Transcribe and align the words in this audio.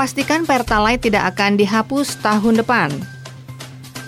pastikan 0.00 0.48
Pertalite 0.48 1.12
tidak 1.12 1.36
akan 1.36 1.60
dihapus 1.60 2.16
tahun 2.24 2.64
depan. 2.64 2.88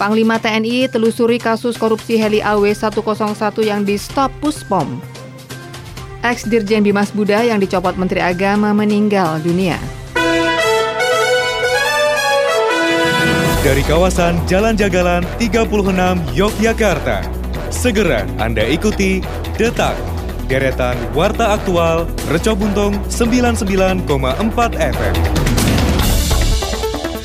Panglima 0.00 0.40
TNI 0.40 0.88
telusuri 0.88 1.36
kasus 1.36 1.76
korupsi 1.76 2.16
heli 2.16 2.40
AW101 2.40 3.52
yang 3.60 3.84
di 3.84 4.00
stop 4.00 4.32
Puspom. 4.40 4.88
Ex 6.24 6.48
Dirjen 6.48 6.80
Bimas 6.80 7.12
Buddha 7.12 7.44
yang 7.44 7.60
dicopot 7.60 7.92
Menteri 8.00 8.24
Agama 8.24 8.72
meninggal 8.72 9.36
dunia. 9.44 9.76
Dari 13.60 13.84
kawasan 13.84 14.40
Jalan 14.48 14.80
Jagalan 14.80 15.28
36 15.36 15.92
Yogyakarta, 16.32 17.20
segera 17.68 18.24
Anda 18.40 18.64
ikuti 18.64 19.20
Detak, 19.60 20.00
deretan 20.48 20.96
Warta 21.12 21.52
Aktual 21.52 22.08
Reco 22.32 22.56
Buntung 22.56 22.96
99,4 23.12 24.08
FM. 24.72 25.41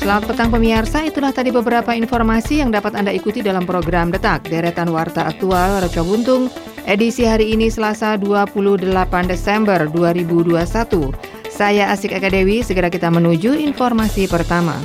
Selamat 0.08 0.24
petang 0.24 0.48
pemirsa, 0.48 1.04
itulah 1.04 1.36
tadi 1.36 1.52
beberapa 1.52 1.92
informasi 1.92 2.64
yang 2.64 2.72
dapat 2.72 2.96
Anda 2.96 3.12
ikuti 3.12 3.44
dalam 3.44 3.68
program 3.68 4.08
Detak, 4.08 4.48
Deretan 4.48 4.88
Warta 4.88 5.28
Aktual 5.28 5.84
Reco 5.84 6.00
Buntung, 6.00 6.48
edisi 6.88 7.28
hari 7.28 7.52
ini 7.52 7.68
Selasa 7.68 8.16
28 8.16 8.88
Desember 9.28 9.84
2021. 9.92 11.12
Saya 11.52 11.92
Asik 11.92 12.16
Eka 12.16 12.32
Dewi, 12.32 12.64
segera 12.64 12.88
kita 12.88 13.12
menuju 13.12 13.52
informasi 13.60 14.24
pertama. 14.32 14.80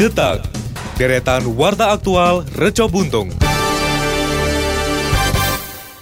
Detak, 0.00 0.48
Deretan 0.96 1.44
Warta 1.60 1.92
Aktual 1.92 2.48
Reco 2.56 2.88
Buntung. 2.88 3.49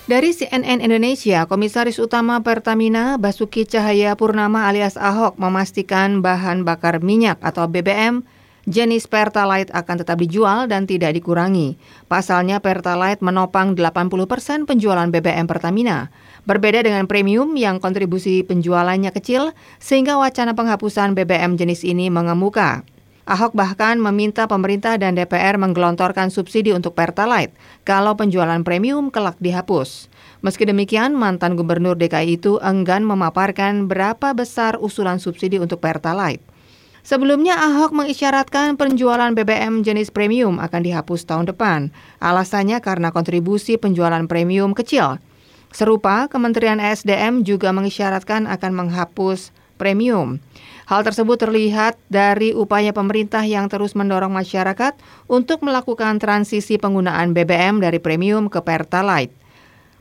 Dari 0.08 0.32
CNN 0.32 0.80
Indonesia, 0.80 1.44
Komisaris 1.44 2.00
Utama 2.00 2.40
Pertamina 2.40 3.20
Basuki 3.20 3.68
Cahaya 3.68 4.16
Purnama 4.16 4.64
alias 4.64 4.96
Ahok 4.96 5.36
memastikan 5.36 6.24
bahan 6.24 6.64
bakar 6.64 7.04
minyak 7.04 7.36
atau 7.44 7.68
BBM 7.68 8.24
jenis 8.64 9.04
Pertalite 9.04 9.68
akan 9.68 10.00
tetap 10.00 10.16
dijual 10.16 10.64
dan 10.64 10.88
tidak 10.88 11.12
dikurangi. 11.12 11.76
Pasalnya 12.08 12.56
Pertalite 12.56 13.20
menopang 13.20 13.76
80% 13.76 14.64
penjualan 14.64 15.12
BBM 15.12 15.44
Pertamina. 15.44 16.08
Berbeda 16.48 16.80
dengan 16.80 17.04
premium 17.04 17.52
yang 17.60 17.76
kontribusi 17.76 18.40
penjualannya 18.48 19.12
kecil 19.12 19.52
sehingga 19.76 20.16
wacana 20.16 20.56
penghapusan 20.56 21.12
BBM 21.12 21.60
jenis 21.60 21.84
ini 21.84 22.08
mengemuka. 22.08 22.80
Ahok 23.28 23.52
bahkan 23.52 24.00
meminta 24.00 24.48
pemerintah 24.48 24.96
dan 24.96 25.12
DPR 25.12 25.60
menggelontorkan 25.60 26.32
subsidi 26.32 26.72
untuk 26.72 26.96
Pertalite 26.96 27.52
kalau 27.84 28.16
penjualan 28.16 28.64
premium 28.64 29.12
kelak 29.12 29.36
dihapus. 29.36 30.08
Meski 30.40 30.64
demikian, 30.64 31.12
mantan 31.12 31.52
gubernur 31.52 31.92
DKI 31.92 32.40
itu 32.40 32.56
enggan 32.64 33.04
memaparkan 33.04 33.84
berapa 33.84 34.32
besar 34.32 34.80
usulan 34.80 35.20
subsidi 35.20 35.60
untuk 35.60 35.84
Pertalite. 35.84 36.40
Sebelumnya 37.04 37.60
Ahok 37.60 37.92
mengisyaratkan 37.92 38.80
penjualan 38.80 39.36
BBM 39.36 39.84
jenis 39.84 40.08
premium 40.08 40.56
akan 40.56 40.80
dihapus 40.88 41.28
tahun 41.28 41.52
depan. 41.52 41.92
Alasannya 42.24 42.80
karena 42.80 43.12
kontribusi 43.12 43.76
penjualan 43.76 44.24
premium 44.24 44.72
kecil. 44.72 45.20
Serupa, 45.68 46.32
Kementerian 46.32 46.80
ESDM 46.80 47.44
juga 47.44 47.76
mengisyaratkan 47.76 48.48
akan 48.48 48.72
menghapus 48.72 49.52
premium. 49.76 50.40
Hal 50.88 51.04
tersebut 51.04 51.36
terlihat 51.36 52.00
dari 52.08 52.56
upaya 52.56 52.96
pemerintah 52.96 53.44
yang 53.44 53.68
terus 53.68 53.92
mendorong 53.92 54.32
masyarakat 54.32 54.96
untuk 55.28 55.60
melakukan 55.60 56.16
transisi 56.16 56.80
penggunaan 56.80 57.36
BBM 57.36 57.84
dari 57.84 58.00
premium 58.00 58.48
ke 58.48 58.64
Pertalite. 58.64 59.36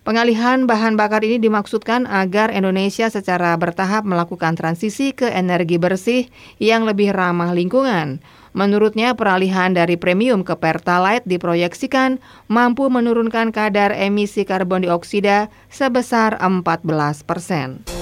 Pengalihan 0.08 0.64
bahan 0.64 0.96
bakar 0.96 1.28
ini 1.28 1.44
dimaksudkan 1.44 2.08
agar 2.08 2.56
Indonesia 2.56 3.12
secara 3.12 3.52
bertahap 3.60 4.08
melakukan 4.08 4.56
transisi 4.56 5.12
ke 5.12 5.28
energi 5.28 5.76
bersih 5.76 6.32
yang 6.64 6.88
lebih 6.88 7.12
ramah 7.12 7.52
lingkungan. 7.52 8.24
Menurutnya, 8.56 9.12
peralihan 9.12 9.76
dari 9.76 10.00
premium 10.00 10.48
ke 10.48 10.56
Pertalite 10.56 11.28
diproyeksikan 11.28 12.24
mampu 12.48 12.88
menurunkan 12.88 13.52
kadar 13.52 13.92
emisi 13.92 14.48
karbon 14.48 14.88
dioksida 14.88 15.52
sebesar 15.68 16.40
14 16.40 16.88
persen. 17.28 17.97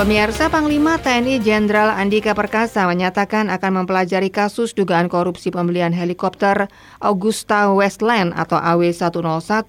Pemirsa 0.00 0.48
Panglima 0.48 0.96
TNI 0.96 1.44
Jenderal 1.44 1.92
Andika 1.92 2.32
Perkasa 2.32 2.88
menyatakan 2.88 3.52
akan 3.52 3.84
mempelajari 3.84 4.32
kasus 4.32 4.72
dugaan 4.72 5.12
korupsi 5.12 5.52
pembelian 5.52 5.92
helikopter 5.92 6.72
Augusta 7.04 7.68
Westland 7.68 8.32
atau 8.32 8.56
AW101. 8.56 9.68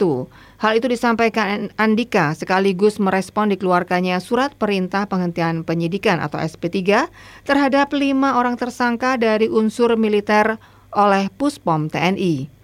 Hal 0.63 0.71
itu 0.79 0.87
disampaikan 0.87 1.75
Andika 1.75 2.31
sekaligus 2.31 2.95
merespon 2.95 3.51
dikeluarkannya 3.51 4.23
surat 4.23 4.55
perintah 4.55 5.03
penghentian 5.03 5.67
penyidikan 5.67 6.23
atau 6.23 6.39
SP3 6.39 7.11
terhadap 7.43 7.91
lima 7.91 8.39
orang 8.39 8.55
tersangka 8.55 9.19
dari 9.19 9.51
unsur 9.51 9.99
militer 9.99 10.55
oleh 10.95 11.27
Puspom 11.35 11.91
TNI. 11.91 12.60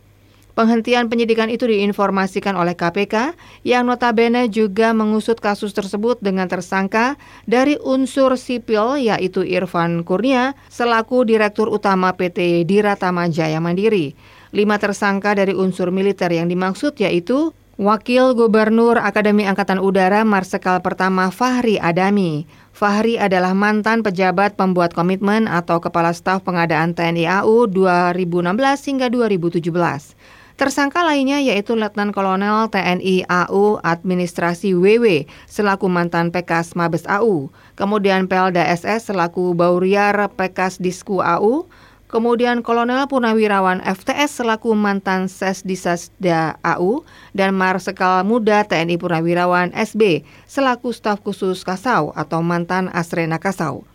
Penghentian 0.58 1.06
penyidikan 1.06 1.54
itu 1.54 1.70
diinformasikan 1.70 2.58
oleh 2.58 2.74
KPK 2.74 3.38
yang 3.62 3.86
notabene 3.86 4.50
juga 4.50 4.90
mengusut 4.90 5.38
kasus 5.38 5.70
tersebut 5.70 6.18
dengan 6.18 6.50
tersangka 6.50 7.14
dari 7.46 7.78
unsur 7.78 8.34
sipil 8.42 8.98
yaitu 8.98 9.46
Irfan 9.46 10.02
Kurnia 10.02 10.58
selaku 10.74 11.30
Direktur 11.30 11.70
Utama 11.70 12.10
PT 12.18 12.66
Diratama 12.66 13.30
Jaya 13.30 13.62
Mandiri. 13.62 14.18
Lima 14.50 14.82
tersangka 14.82 15.38
dari 15.38 15.54
unsur 15.54 15.94
militer 15.94 16.34
yang 16.34 16.50
dimaksud 16.50 16.98
yaitu 16.98 17.54
Wakil 17.78 18.34
Gubernur 18.34 18.98
Akademi 18.98 19.46
Angkatan 19.46 19.78
Udara 19.78 20.26
Marsikal 20.26 20.82
Pertama 20.82 21.30
Fahri 21.30 21.78
Adami. 21.78 22.50
Fahri 22.74 23.22
adalah 23.22 23.54
mantan 23.54 24.02
pejabat 24.02 24.58
pembuat 24.58 24.98
komitmen 24.98 25.46
atau 25.46 25.78
Kepala 25.78 26.18
Staf 26.18 26.42
Pengadaan 26.42 26.98
TNI 26.98 27.46
AU 27.46 27.70
2016 27.70 28.90
hingga 28.90 29.14
2017. 29.14 30.37
Tersangka 30.58 31.06
lainnya 31.06 31.38
yaitu 31.38 31.78
Letnan 31.78 32.10
Kolonel 32.10 32.66
TNI 32.74 33.30
AU 33.30 33.78
Administrasi 33.86 34.74
WW 34.74 35.30
selaku 35.46 35.86
mantan 35.86 36.34
Pekas 36.34 36.74
Mabes 36.74 37.06
AU, 37.06 37.54
kemudian 37.78 38.26
Pelda 38.26 38.66
SS 38.66 39.14
selaku 39.14 39.54
Bauriar 39.54 40.18
Pekas 40.34 40.82
Disku 40.82 41.22
AU, 41.22 41.70
kemudian 42.10 42.66
Kolonel 42.66 43.06
Purnawirawan 43.06 43.86
FTS 43.86 44.42
selaku 44.42 44.74
mantan 44.74 45.30
Sesdisasda 45.30 46.58
AU, 46.66 47.06
dan 47.38 47.54
Marsekal 47.54 48.26
Muda 48.26 48.66
TNI 48.66 48.98
Purnawirawan 48.98 49.78
SB 49.78 50.26
selaku 50.50 50.90
staf 50.90 51.22
khusus 51.22 51.62
Kasau 51.62 52.18
atau 52.18 52.42
mantan 52.42 52.90
Asrena 52.98 53.38
Kasau. 53.38 53.86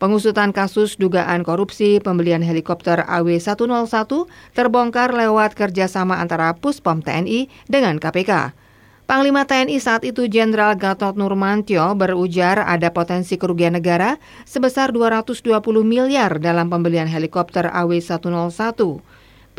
Pengusutan 0.00 0.56
kasus 0.56 0.96
dugaan 0.96 1.44
korupsi 1.44 2.00
pembelian 2.00 2.40
helikopter 2.40 3.04
AW101 3.04 4.08
terbongkar 4.56 5.12
lewat 5.12 5.52
kerjasama 5.52 6.16
antara 6.16 6.56
Puspom 6.56 7.04
TNI 7.04 7.52
dengan 7.68 8.00
KPK. 8.00 8.56
Panglima 9.04 9.44
TNI 9.44 9.76
saat 9.76 10.08
itu 10.08 10.24
Jenderal 10.24 10.72
Gatot 10.80 11.20
Nurmantio 11.20 11.92
berujar 11.92 12.64
ada 12.64 12.88
potensi 12.88 13.36
kerugian 13.36 13.76
negara 13.76 14.16
sebesar 14.48 14.88
220 14.88 15.44
miliar 15.84 16.40
dalam 16.40 16.72
pembelian 16.72 17.04
helikopter 17.04 17.68
AW101. 17.68 18.80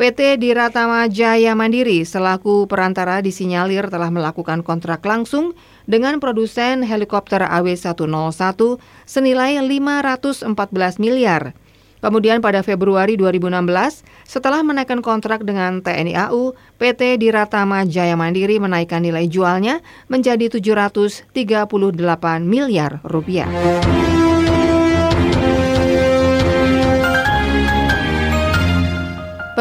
PT 0.02 0.34
Diratama 0.34 1.06
Jaya 1.06 1.54
Mandiri 1.54 2.02
selaku 2.02 2.66
perantara 2.66 3.22
disinyalir 3.22 3.86
telah 3.86 4.10
melakukan 4.10 4.66
kontrak 4.66 4.98
langsung 5.06 5.54
dengan 5.86 6.18
produsen 6.18 6.82
helikopter 6.82 7.46
AW101 7.46 8.82
senilai 9.06 9.62
514 9.62 10.98
miliar. 10.98 11.54
Kemudian 12.02 12.42
pada 12.42 12.66
Februari 12.66 13.14
2016, 13.14 14.02
setelah 14.26 14.66
menaikkan 14.66 15.06
kontrak 15.06 15.46
dengan 15.46 15.78
TNI 15.86 16.34
AU, 16.34 16.58
PT 16.82 17.22
Diratama 17.22 17.86
Jaya 17.86 18.18
Mandiri 18.18 18.58
menaikkan 18.58 19.06
nilai 19.06 19.30
jualnya 19.30 19.86
menjadi 20.10 20.50
738 20.50 21.30
miliar 22.42 22.98
rupiah. 23.06 23.46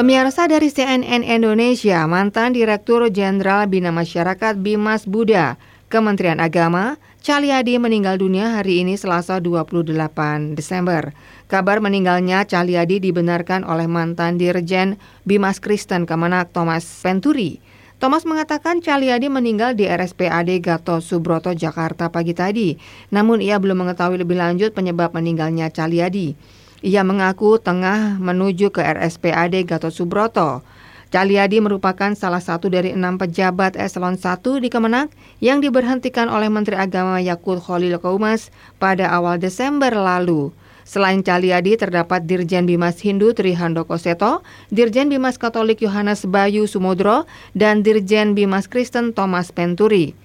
Pemirsa 0.02 0.50
dari 0.50 0.74
CNN 0.74 1.22
Indonesia, 1.22 2.10
mantan 2.10 2.58
Direktur 2.58 3.06
Jenderal 3.14 3.70
Bina 3.70 3.94
Masyarakat 3.94 4.58
Bimas 4.58 5.06
Buddha, 5.06 5.62
Kementerian 5.94 6.42
Agama, 6.42 6.98
Calyadi 7.22 7.78
meninggal 7.78 8.18
dunia 8.18 8.58
hari 8.58 8.82
ini 8.82 8.98
Selasa 8.98 9.38
28 9.38 10.58
Desember. 10.58 11.14
Kabar 11.46 11.86
meninggalnya 11.86 12.50
Calyadi 12.50 12.98
dibenarkan 12.98 13.62
oleh 13.62 13.86
mantan 13.86 14.42
Dirjen 14.42 14.98
Bimas 15.22 15.62
Kristen 15.62 16.10
Kemenak 16.10 16.50
Thomas 16.50 16.82
Venturi. 17.06 17.62
Thomas 18.02 18.26
mengatakan 18.26 18.82
Calyadi 18.82 19.30
meninggal 19.30 19.78
di 19.78 19.86
RSPAD 19.86 20.66
Gatot 20.66 21.06
Subroto, 21.06 21.54
Jakarta 21.54 22.10
pagi 22.10 22.34
tadi. 22.34 22.74
Namun 23.14 23.38
ia 23.38 23.62
belum 23.62 23.86
mengetahui 23.86 24.18
lebih 24.26 24.42
lanjut 24.42 24.74
penyebab 24.74 25.14
meninggalnya 25.14 25.70
Calyadi. 25.70 26.58
Ia 26.82 27.06
mengaku 27.06 27.62
tengah 27.62 28.18
menuju 28.18 28.74
ke 28.74 28.82
RSPAD 28.82 29.70
Gatot 29.70 29.94
Subroto. 29.94 30.66
Caliadi 31.14 31.62
merupakan 31.62 32.10
salah 32.18 32.42
satu 32.42 32.74
dari 32.74 32.98
enam 32.98 33.22
pejabat 33.22 33.78
eselon 33.78 34.18
1 34.18 34.42
di 34.58 34.74
Kemenak 34.74 35.14
yang 35.46 35.62
diberhentikan 35.62 36.26
oleh 36.26 36.50
Menteri 36.50 36.82
Agama 36.82 37.22
Yakut 37.22 37.62
Khalil 37.62 38.02
Kaumas 38.02 38.50
pada 38.82 39.14
awal 39.14 39.38
Desember 39.38 39.94
lalu. 39.94 40.50
Selain 40.82 41.22
Caliadi 41.22 41.78
terdapat 41.78 42.26
Dirjen 42.26 42.66
Bimas 42.66 42.98
Hindu 42.98 43.38
Tri 43.38 43.54
Handoko 43.54 44.02
Seto, 44.02 44.42
Dirjen 44.74 45.06
Bimas 45.06 45.38
Katolik 45.38 45.86
Yohanes 45.86 46.26
Bayu 46.26 46.66
Sumodro, 46.66 47.30
dan 47.54 47.86
Dirjen 47.86 48.34
Bimas 48.34 48.66
Kristen 48.66 49.14
Thomas 49.14 49.54
Penturi. 49.54 50.18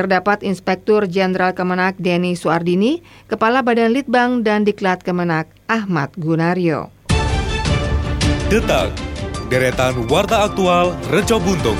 Terdapat 0.00 0.40
Inspektur 0.40 1.04
Jenderal 1.04 1.52
Kemenak 1.52 2.00
Denny 2.00 2.32
Suardini, 2.32 3.04
Kepala 3.28 3.60
Badan 3.60 3.92
Litbang 3.92 4.40
dan 4.40 4.64
Diklat 4.64 5.04
Kemenak 5.04 5.52
Ahmad 5.68 6.16
Gunario. 6.16 6.88
Detak 8.48 8.96
deretan 9.52 10.08
Warta 10.08 10.48
Aktual 10.48 10.96
Reco 11.12 11.36
Buntung. 11.36 11.76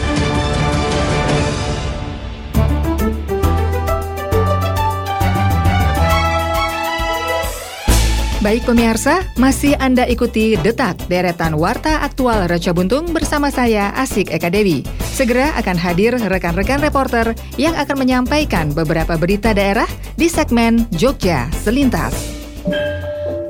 Baik 8.44 8.68
pemirsa, 8.68 9.24
masih 9.40 9.80
Anda 9.80 10.04
ikuti 10.04 10.60
Detak 10.60 11.08
Deretan 11.08 11.56
Warta 11.56 12.04
Aktual 12.04 12.52
Reco 12.52 12.76
Buntung 12.76 13.16
bersama 13.16 13.48
saya 13.48 13.96
Asik 13.96 14.28
Eka 14.28 14.52
Dewi. 14.52 14.99
Segera 15.20 15.52
akan 15.60 15.76
hadir 15.76 16.16
rekan-rekan 16.16 16.80
reporter 16.80 17.36
yang 17.60 17.76
akan 17.76 17.92
menyampaikan 18.00 18.72
beberapa 18.72 19.20
berita 19.20 19.52
daerah 19.52 19.84
di 20.16 20.32
segmen 20.32 20.88
Jogja 20.96 21.44
Selintas. 21.60 22.16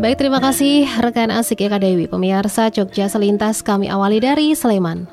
Baik, 0.03 0.19
terima 0.19 0.43
kasih 0.43 0.91
rekan 0.99 1.31
Asik 1.31 1.63
Eka 1.63 1.79
Dewi. 1.79 2.11
Pemirsa 2.11 2.75
Jogja 2.75 3.07
Selintas 3.07 3.63
kami 3.63 3.87
awali 3.87 4.19
dari 4.19 4.51
Sleman. 4.51 5.07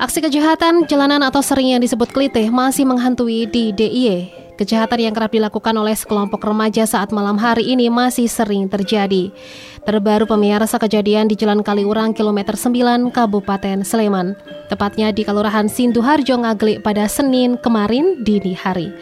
Aksi 0.00 0.24
kejahatan 0.24 0.88
jalanan 0.88 1.20
atau 1.20 1.44
sering 1.44 1.76
yang 1.76 1.84
disebut 1.84 2.16
klitih 2.16 2.48
masih 2.48 2.88
menghantui 2.88 3.44
di 3.44 3.76
DIY. 3.76 4.43
Kejahatan 4.54 5.02
yang 5.02 5.14
kerap 5.18 5.34
dilakukan 5.34 5.74
oleh 5.74 5.98
sekelompok 5.98 6.38
remaja 6.46 6.86
saat 6.86 7.10
malam 7.10 7.34
hari 7.34 7.74
ini 7.74 7.90
masih 7.90 8.30
sering 8.30 8.70
terjadi. 8.70 9.34
Terbaru 9.82 10.30
pemirsa 10.30 10.78
kejadian 10.78 11.26
di 11.26 11.34
Jalan 11.34 11.66
Kaliurang 11.66 12.14
kilometer 12.14 12.54
9 12.54 13.10
Kabupaten 13.10 13.82
Sleman, 13.82 14.38
tepatnya 14.70 15.10
di 15.10 15.26
Kelurahan 15.26 15.66
Sinduharjo 15.66 16.38
Ngaglik 16.38 16.86
pada 16.86 17.10
Senin 17.10 17.58
kemarin 17.58 18.22
dini 18.22 18.54
hari. 18.54 18.94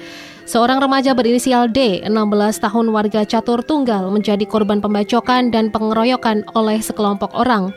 Seorang 0.49 0.81
remaja 0.81 1.13
berinisial 1.13 1.69
D, 1.69 2.01
16 2.01 2.09
tahun 2.57 2.89
warga 2.89 3.21
Catur 3.29 3.61
Tunggal 3.61 4.09
menjadi 4.09 4.49
korban 4.49 4.81
pembacokan 4.81 5.53
dan 5.53 5.69
pengeroyokan 5.69 6.49
oleh 6.57 6.81
sekelompok 6.81 7.37
orang. 7.37 7.77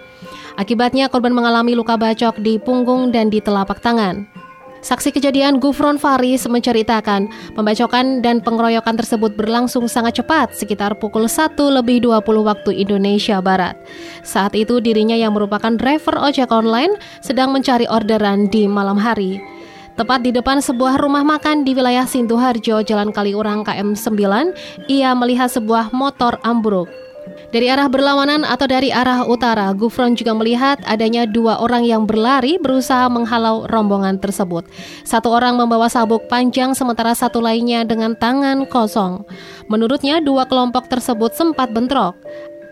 Akibatnya 0.55 1.11
korban 1.11 1.35
mengalami 1.35 1.75
luka 1.75 1.99
bacok 1.99 2.39
di 2.39 2.55
punggung 2.55 3.11
dan 3.11 3.27
di 3.27 3.43
telapak 3.43 3.83
tangan. 3.83 4.34
Saksi 4.85 5.09
kejadian 5.09 5.57
Gufron 5.57 5.97
Faris 5.97 6.45
menceritakan 6.45 7.25
pembacokan 7.57 8.21
dan 8.21 8.37
pengeroyokan 8.37 8.93
tersebut 8.93 9.33
berlangsung 9.33 9.89
sangat 9.89 10.21
cepat 10.21 10.53
sekitar 10.53 11.01
pukul 11.01 11.25
1 11.25 11.57
lebih 11.57 12.05
20 12.05 12.21
waktu 12.45 12.85
Indonesia 12.85 13.41
Barat. 13.41 13.73
Saat 14.21 14.53
itu 14.53 14.77
dirinya 14.77 15.17
yang 15.17 15.33
merupakan 15.33 15.73
driver 15.73 16.21
ojek 16.21 16.53
online 16.53 17.01
sedang 17.25 17.49
mencari 17.49 17.89
orderan 17.89 18.45
di 18.45 18.69
malam 18.69 19.01
hari. 19.01 19.41
Tepat 19.97 20.21
di 20.21 20.29
depan 20.29 20.61
sebuah 20.61 21.01
rumah 21.01 21.25
makan 21.25 21.65
di 21.65 21.73
wilayah 21.73 22.05
Sintuharjo, 22.05 22.85
Jalan 22.85 23.09
Kaliurang 23.09 23.65
KM 23.65 23.97
9, 23.97 24.85
ia 24.85 25.17
melihat 25.17 25.49
sebuah 25.49 25.97
motor 25.97 26.37
ambruk. 26.45 27.04
Dari 27.53 27.69
arah 27.69 27.85
berlawanan 27.85 28.41
atau 28.41 28.65
dari 28.65 28.89
arah 28.89 29.25
utara, 29.27 29.69
Gufron 29.77 30.17
juga 30.17 30.33
melihat 30.33 30.81
adanya 30.87 31.29
dua 31.29 31.61
orang 31.61 31.85
yang 31.85 32.09
berlari 32.09 32.57
berusaha 32.57 33.05
menghalau 33.11 33.69
rombongan 33.69 34.17
tersebut. 34.17 34.65
Satu 35.05 35.29
orang 35.29 35.59
membawa 35.59 35.85
sabuk 35.85 36.25
panjang 36.25 36.73
sementara 36.73 37.13
satu 37.13 37.39
lainnya 37.43 37.85
dengan 37.85 38.17
tangan 38.17 38.65
kosong. 38.65 39.23
Menurutnya, 39.69 40.19
dua 40.21 40.49
kelompok 40.49 40.89
tersebut 40.89 41.33
sempat 41.37 41.69
bentrok. 41.71 42.17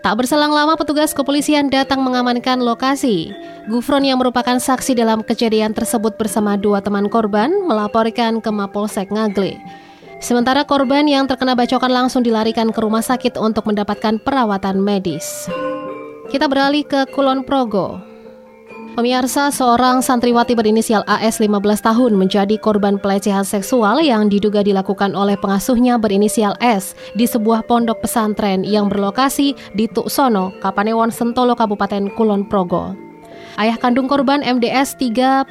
Tak 0.04 0.20
berselang 0.20 0.52
lama 0.52 0.76
petugas 0.76 1.16
kepolisian 1.16 1.72
datang 1.72 2.04
mengamankan 2.04 2.60
lokasi. 2.60 3.32
Gufron 3.72 4.04
yang 4.04 4.20
merupakan 4.20 4.60
saksi 4.60 4.92
dalam 4.92 5.24
kejadian 5.24 5.72
tersebut 5.72 6.20
bersama 6.20 6.60
dua 6.60 6.84
teman 6.84 7.08
korban 7.08 7.48
melaporkan 7.64 8.44
ke 8.44 8.50
Mapolsek 8.52 9.08
Ngagle. 9.08 9.56
Sementara 10.22 10.66
korban 10.68 11.06
yang 11.06 11.26
terkena 11.30 11.54
bacokan 11.54 11.90
langsung 11.90 12.22
dilarikan 12.22 12.70
ke 12.70 12.78
rumah 12.82 13.02
sakit 13.02 13.38
untuk 13.38 13.66
mendapatkan 13.66 14.20
perawatan 14.22 14.82
medis. 14.82 15.46
Kita 16.30 16.50
beralih 16.50 16.82
ke 16.86 17.06
Kulon 17.12 17.46
Progo. 17.46 18.14
Pemirsa, 18.94 19.50
seorang 19.50 20.06
santriwati 20.06 20.54
berinisial 20.54 21.02
AS 21.10 21.42
15 21.42 21.58
tahun 21.82 22.14
menjadi 22.14 22.54
korban 22.62 22.94
pelecehan 23.02 23.42
seksual 23.42 23.98
yang 23.98 24.30
diduga 24.30 24.62
dilakukan 24.62 25.18
oleh 25.18 25.34
pengasuhnya 25.34 25.98
berinisial 25.98 26.54
S 26.62 26.94
di 27.18 27.26
sebuah 27.26 27.66
pondok 27.66 28.06
pesantren 28.06 28.62
yang 28.62 28.86
berlokasi 28.86 29.58
di 29.74 29.90
Tuksono, 29.90 30.54
Kapanewon 30.62 31.10
Sentolo, 31.10 31.58
Kabupaten 31.58 32.06
Kulon 32.14 32.46
Progo. 32.46 32.94
Ayah 33.54 33.78
kandung 33.78 34.10
korban 34.10 34.42
MDS 34.42 34.98
38 34.98 35.46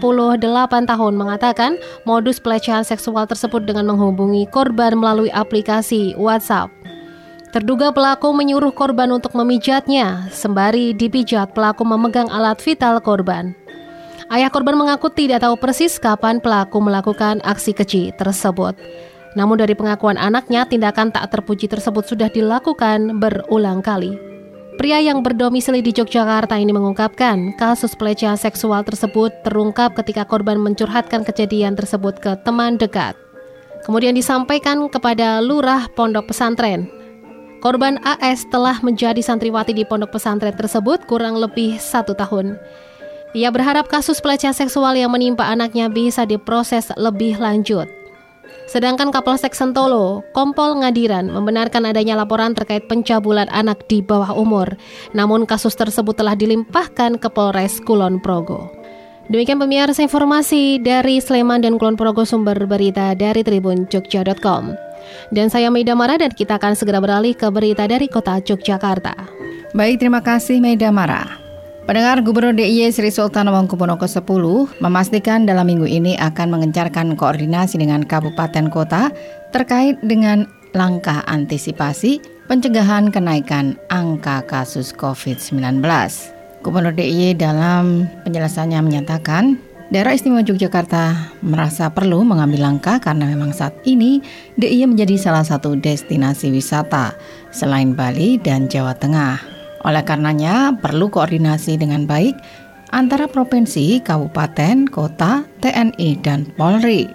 tahun 0.84 1.14
mengatakan 1.16 1.80
modus 2.04 2.36
pelecehan 2.36 2.84
seksual 2.84 3.24
tersebut 3.24 3.64
dengan 3.64 3.96
menghubungi 3.96 4.44
korban 4.52 5.00
melalui 5.00 5.32
aplikasi 5.32 6.12
WhatsApp. 6.20 6.68
Terduga 7.56 7.96
pelaku 7.96 8.36
menyuruh 8.36 8.76
korban 8.76 9.08
untuk 9.14 9.32
memijatnya, 9.40 10.28
sembari 10.36 10.92
dipijat 10.92 11.56
pelaku 11.56 11.88
memegang 11.88 12.28
alat 12.28 12.60
vital 12.60 13.00
korban. 13.00 13.56
Ayah 14.28 14.52
korban 14.52 14.76
mengaku 14.76 15.08
tidak 15.08 15.46
tahu 15.46 15.56
persis 15.56 15.96
kapan 15.96 16.44
pelaku 16.44 16.84
melakukan 16.84 17.40
aksi 17.46 17.72
keji 17.72 18.12
tersebut. 18.20 18.76
Namun 19.40 19.62
dari 19.64 19.80
pengakuan 19.80 20.20
anaknya, 20.20 20.68
tindakan 20.68 21.14
tak 21.14 21.32
terpuji 21.32 21.72
tersebut 21.72 22.04
sudah 22.04 22.28
dilakukan 22.28 23.22
berulang 23.22 23.80
kali. 23.80 24.33
Pria 24.76 25.00
yang 25.00 25.22
berdomisili 25.22 25.86
di 25.86 25.94
Yogyakarta 25.94 26.58
ini 26.58 26.74
mengungkapkan 26.74 27.56
kasus 27.56 27.94
pelecehan 27.94 28.36
seksual 28.36 28.82
tersebut 28.82 29.32
terungkap 29.46 29.94
ketika 30.00 30.26
korban 30.26 30.58
mencurhatkan 30.60 31.22
kejadian 31.24 31.78
tersebut 31.78 32.18
ke 32.18 32.36
teman 32.42 32.76
dekat. 32.76 33.14
Kemudian 33.86 34.16
disampaikan 34.16 34.88
kepada 34.88 35.44
lurah 35.44 35.92
pondok 35.92 36.32
pesantren 36.32 36.88
Korban 37.64 37.96
AS 38.04 38.44
telah 38.52 38.84
menjadi 38.84 39.24
santriwati 39.24 39.72
di 39.72 39.88
pondok 39.88 40.20
pesantren 40.20 40.52
tersebut 40.52 41.08
kurang 41.08 41.40
lebih 41.40 41.80
satu 41.80 42.12
tahun. 42.12 42.60
Ia 43.32 43.56
berharap 43.56 43.88
kasus 43.88 44.20
pelecehan 44.20 44.52
seksual 44.52 45.00
yang 45.00 45.16
menimpa 45.16 45.48
anaknya 45.48 45.88
bisa 45.88 46.28
diproses 46.28 46.92
lebih 47.00 47.40
lanjut. 47.40 47.88
Sedangkan 48.74 49.14
Kapolsek 49.14 49.54
Sentolo, 49.54 50.26
Kompol 50.34 50.82
Ngadiran 50.82 51.30
membenarkan 51.30 51.86
adanya 51.86 52.18
laporan 52.18 52.58
terkait 52.58 52.90
pencabulan 52.90 53.46
anak 53.54 53.86
di 53.86 54.02
bawah 54.02 54.34
umur. 54.34 54.66
Namun 55.14 55.46
kasus 55.46 55.78
tersebut 55.78 56.18
telah 56.18 56.34
dilimpahkan 56.34 57.22
ke 57.22 57.30
Polres 57.30 57.78
Kulon 57.86 58.18
Progo. 58.18 58.74
Demikian 59.30 59.62
pemirsa 59.62 60.02
informasi 60.02 60.82
dari 60.82 61.22
Sleman 61.22 61.62
dan 61.62 61.78
Kulon 61.78 61.94
Progo 61.94 62.26
sumber 62.26 62.58
berita 62.66 63.14
dari 63.14 63.46
Tribun 63.46 63.86
Jogja.com. 63.94 64.74
Dan 65.30 65.54
saya 65.54 65.70
Meida 65.70 65.94
Mara 65.94 66.18
dan 66.18 66.34
kita 66.34 66.58
akan 66.58 66.74
segera 66.74 66.98
beralih 66.98 67.38
ke 67.38 67.54
berita 67.54 67.86
dari 67.86 68.10
kota 68.10 68.42
Yogyakarta. 68.42 69.14
Baik, 69.78 70.02
terima 70.02 70.26
kasih 70.26 70.58
Meida 70.58 70.90
Mara. 70.90 71.43
Pendengar 71.84 72.24
Gubernur 72.24 72.56
DIY 72.56 72.96
Sri 72.96 73.12
Sultan 73.12 73.52
Hamengkubuwono 73.52 74.00
ke-10 74.00 74.80
memastikan 74.80 75.44
dalam 75.44 75.68
minggu 75.68 75.84
ini 75.84 76.16
akan 76.16 76.56
mengencarkan 76.56 77.20
koordinasi 77.20 77.76
dengan 77.76 78.08
kabupaten 78.08 78.72
kota 78.72 79.12
terkait 79.52 80.00
dengan 80.00 80.48
langkah 80.72 81.28
antisipasi 81.28 82.24
pencegahan 82.48 83.12
kenaikan 83.12 83.76
angka 83.92 84.48
kasus 84.48 84.96
COVID-19. 84.96 85.84
Gubernur 86.64 86.96
DIY 86.96 87.36
dalam 87.36 88.08
penjelasannya 88.24 88.80
menyatakan 88.80 89.60
Daerah 89.92 90.16
Istimewa 90.16 90.42
Yogyakarta 90.42 91.36
merasa 91.44 91.92
perlu 91.92 92.24
mengambil 92.24 92.66
langkah 92.66 92.98
karena 93.04 93.28
memang 93.30 93.52
saat 93.52 93.76
ini 93.84 94.24
DIY 94.56 94.96
menjadi 94.96 95.20
salah 95.20 95.44
satu 95.44 95.76
destinasi 95.76 96.48
wisata 96.50 97.14
selain 97.52 97.92
Bali 97.92 98.40
dan 98.40 98.72
Jawa 98.72 98.96
Tengah. 98.96 99.53
Oleh 99.84 100.04
karenanya 100.04 100.76
perlu 100.80 101.12
koordinasi 101.12 101.76
dengan 101.76 102.08
baik 102.08 102.36
antara 102.96 103.28
provinsi, 103.28 104.00
kabupaten, 104.00 104.88
kota, 104.88 105.44
TNI, 105.60 106.24
dan 106.24 106.48
Polri. 106.56 107.10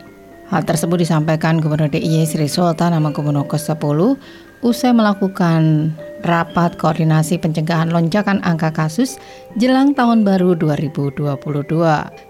Hal 0.48 0.64
tersebut 0.64 1.04
disampaikan 1.04 1.60
Gubernur 1.60 1.92
DIY 1.92 2.25
Sri 2.25 2.48
Sultan 2.48 2.96
Hamengkubuwono 2.96 3.44
ke-10 3.44 4.16
usai 4.64 4.90
melakukan 4.96 5.92
rapat 6.26 6.75
koordinasi 6.80 7.38
pencegahan 7.38 7.92
lonjakan 7.94 8.42
angka 8.42 8.75
kasus 8.75 9.20
jelang 9.60 9.94
tahun 9.94 10.26
baru 10.26 10.58
2022 10.58 11.37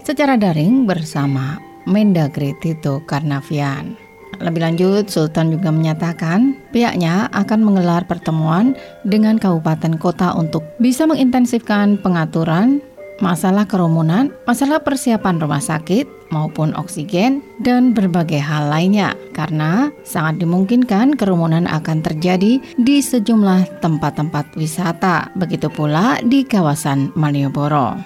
secara 0.04 0.35
daring 0.37 0.85
bersama 0.85 1.57
Mendagri 1.88 2.52
Tito 2.61 3.00
Karnavian. 3.09 4.08
Lebih 4.38 4.62
lanjut, 4.62 5.11
Sultan 5.11 5.50
juga 5.50 5.75
menyatakan 5.75 6.54
pihaknya 6.71 7.26
akan 7.35 7.61
menggelar 7.66 8.07
pertemuan 8.07 8.78
dengan 9.02 9.35
kabupaten 9.35 9.99
kota 9.99 10.30
untuk 10.38 10.62
bisa 10.78 11.11
mengintensifkan 11.11 11.99
pengaturan 11.99 12.78
masalah 13.18 13.66
kerumunan, 13.66 14.30
masalah 14.47 14.78
persiapan 14.78 15.42
rumah 15.42 15.59
sakit 15.59 16.07
maupun 16.30 16.71
oksigen, 16.78 17.42
dan 17.64 17.90
berbagai 17.97 18.38
hal 18.38 18.71
lainnya. 18.71 19.18
Karena 19.35 19.90
sangat 20.07 20.38
dimungkinkan 20.38 21.18
kerumunan 21.18 21.66
akan 21.66 21.99
terjadi 22.04 22.62
di 22.78 22.97
sejumlah 23.02 23.83
tempat-tempat 23.83 24.54
wisata, 24.54 25.35
begitu 25.35 25.66
pula 25.73 26.23
di 26.23 26.47
kawasan 26.47 27.11
Malioboro. 27.18 27.99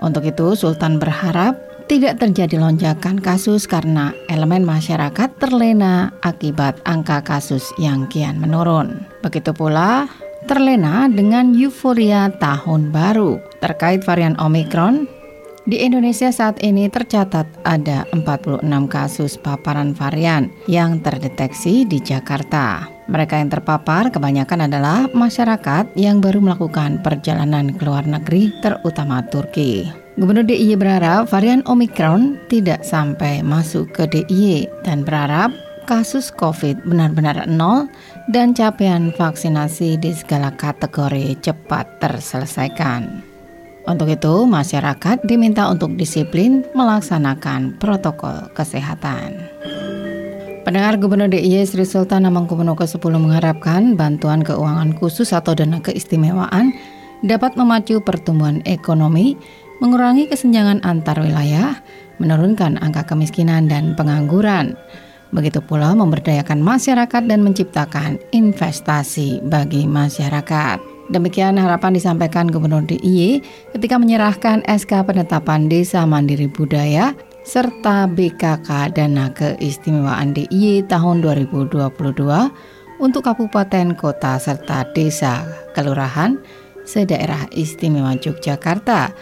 Untuk 0.00 0.26
itu, 0.26 0.56
Sultan 0.58 0.98
berharap 0.98 1.54
tidak 1.84 2.16
terjadi 2.20 2.56
lonjakan 2.56 3.20
kasus 3.20 3.68
karena 3.68 4.16
elemen 4.32 4.64
masyarakat 4.64 5.36
terlena 5.36 6.12
akibat 6.24 6.80
angka 6.88 7.20
kasus 7.20 7.68
yang 7.76 8.08
kian 8.08 8.40
menurun. 8.40 9.04
Begitu 9.20 9.52
pula 9.52 10.08
terlena 10.48 11.08
dengan 11.08 11.52
euforia 11.52 12.32
tahun 12.40 12.92
baru 12.92 13.40
terkait 13.60 14.04
varian 14.04 14.36
Omicron. 14.40 15.08
Di 15.64 15.80
Indonesia 15.80 16.28
saat 16.28 16.60
ini 16.60 16.92
tercatat 16.92 17.48
ada 17.64 18.04
46 18.12 18.60
kasus 18.84 19.40
paparan 19.40 19.96
varian 19.96 20.52
yang 20.68 21.00
terdeteksi 21.00 21.88
di 21.88 22.04
Jakarta. 22.04 22.84
Mereka 23.08 23.40
yang 23.40 23.48
terpapar 23.48 24.12
kebanyakan 24.12 24.68
adalah 24.68 25.08
masyarakat 25.16 25.96
yang 25.96 26.20
baru 26.20 26.44
melakukan 26.44 27.00
perjalanan 27.00 27.72
ke 27.72 27.80
luar 27.80 28.04
negeri, 28.04 28.52
terutama 28.60 29.24
Turki. 29.24 30.03
Gubernur 30.14 30.46
DIY 30.46 30.78
berharap 30.78 31.26
varian 31.26 31.66
Omicron 31.66 32.38
tidak 32.46 32.86
sampai 32.86 33.42
masuk 33.42 33.90
ke 33.90 34.06
DIY 34.06 34.70
dan 34.86 35.02
berharap 35.02 35.50
kasus 35.90 36.30
COVID 36.30 36.86
benar-benar 36.86 37.50
nol 37.50 37.90
dan 38.30 38.54
capaian 38.54 39.10
vaksinasi 39.10 39.98
di 39.98 40.14
segala 40.14 40.54
kategori 40.54 41.34
cepat 41.42 41.98
terselesaikan. 41.98 43.26
Untuk 43.90 44.06
itu, 44.06 44.46
masyarakat 44.46 45.26
diminta 45.26 45.66
untuk 45.66 45.98
disiplin 45.98 46.62
melaksanakan 46.78 47.74
protokol 47.82 48.48
kesehatan. 48.54 49.34
Pendengar 50.62 50.94
Gubernur 50.96 51.26
DIY 51.26 51.66
Sri 51.66 51.82
Sultan 51.82 52.22
Hamengkubuwono 52.22 52.78
ke-10 52.78 53.18
mengharapkan 53.18 53.98
bantuan 53.98 54.46
keuangan 54.46 54.94
khusus 54.94 55.34
atau 55.34 55.58
dana 55.58 55.82
keistimewaan 55.82 56.70
dapat 57.20 57.56
memacu 57.56 58.00
pertumbuhan 58.00 58.64
ekonomi, 58.68 59.36
mengurangi 59.78 60.30
kesenjangan 60.30 60.82
antar 60.86 61.18
wilayah, 61.18 61.80
menurunkan 62.22 62.78
angka 62.78 63.14
kemiskinan 63.14 63.66
dan 63.66 63.98
pengangguran. 63.98 64.78
Begitu 65.34 65.58
pula 65.58 65.90
memberdayakan 65.98 66.62
masyarakat 66.62 67.22
dan 67.26 67.42
menciptakan 67.42 68.22
investasi 68.30 69.42
bagi 69.42 69.82
masyarakat. 69.82 70.78
Demikian 71.10 71.60
harapan 71.60 71.92
disampaikan 71.92 72.48
Gubernur 72.48 72.86
DIY 72.86 73.44
ketika 73.76 74.00
menyerahkan 74.00 74.64
SK 74.64 75.04
penetapan 75.04 75.68
Desa 75.68 76.06
Mandiri 76.08 76.48
Budaya 76.48 77.12
serta 77.44 78.08
BKK 78.08 78.96
Dana 78.96 79.28
Keistimewaan 79.36 80.32
DIY 80.32 80.88
tahun 80.88 81.20
2022 81.20 81.92
untuk 83.02 83.26
kabupaten, 83.26 83.92
kota, 83.98 84.40
serta 84.40 84.88
desa, 84.96 85.44
kelurahan, 85.76 86.40
sedaerah 86.88 87.52
istimewa 87.52 88.16
Yogyakarta 88.16 89.12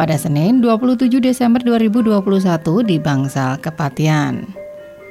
pada 0.00 0.16
Senin 0.16 0.64
27 0.64 1.20
Desember 1.20 1.60
2021 1.60 2.24
di 2.88 2.96
Bangsal 2.96 3.60
Kepatian. 3.60 4.48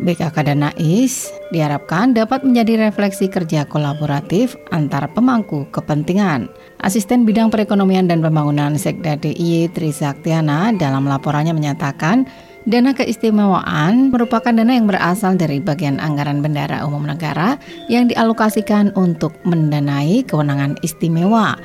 BKK 0.01 0.50
dan 0.50 0.65
NAIS 0.65 1.29
diharapkan 1.53 2.17
dapat 2.17 2.41
menjadi 2.41 2.89
refleksi 2.89 3.29
kerja 3.29 3.69
kolaboratif 3.69 4.58
antar 4.74 5.05
pemangku 5.13 5.69
kepentingan. 5.69 6.50
Asisten 6.81 7.22
Bidang 7.22 7.53
Perekonomian 7.53 8.10
dan 8.10 8.25
Pembangunan 8.25 8.81
Sekda 8.81 9.13
DIY 9.13 9.77
Trisaktiana 9.77 10.74
dalam 10.74 11.05
laporannya 11.05 11.53
menyatakan 11.53 12.25
Dana 12.67 12.91
keistimewaan 12.91 14.12
merupakan 14.12 14.51
dana 14.51 14.75
yang 14.75 14.86
berasal 14.86 15.39
dari 15.39 15.63
bagian 15.63 15.96
anggaran 15.98 16.43
bendara 16.43 16.84
umum 16.84 17.08
negara 17.08 17.55
yang 17.88 18.12
dialokasikan 18.12 18.91
untuk 19.00 19.31
mendanai 19.48 20.27
kewenangan 20.27 20.75
istimewa 20.84 21.55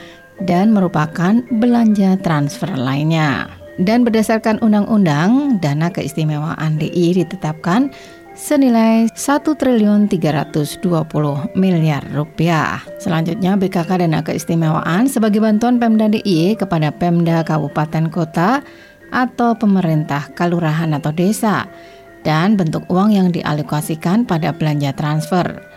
dan 0.42 0.74
merupakan 0.74 1.38
belanja 1.62 2.18
transfer 2.18 2.70
lainnya. 2.74 3.46
Dan 3.78 4.06
berdasarkan 4.06 4.62
undang-undang, 4.62 5.58
dana 5.58 5.90
keistimewaan 5.90 6.78
DI 6.78 7.22
ditetapkan 7.22 7.90
senilai 8.34 9.06
1 9.10 9.18
triliun 9.46 10.10
320 10.10 10.82
miliar 11.54 12.02
rupiah. 12.10 12.82
Selanjutnya 12.98 13.54
BKK 13.54 14.06
Dana 14.06 14.26
Keistimewaan 14.26 15.06
sebagai 15.06 15.38
bantuan 15.38 15.78
Pemda 15.78 16.10
DIY 16.10 16.58
kepada 16.58 16.90
Pemda 16.90 17.46
Kabupaten 17.46 18.10
Kota 18.10 18.62
atau 19.14 19.54
pemerintah 19.54 20.34
kelurahan 20.34 20.90
atau 20.98 21.14
desa 21.14 21.70
dan 22.26 22.58
bentuk 22.58 22.82
uang 22.90 23.14
yang 23.14 23.30
dialokasikan 23.30 24.26
pada 24.26 24.50
belanja 24.50 24.90
transfer 24.98 25.74